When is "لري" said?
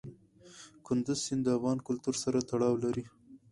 2.83-3.03